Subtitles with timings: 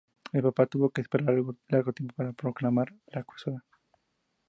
[0.33, 3.63] El Papa tuvo que esperar largo tiempo para proclamar la cruzada.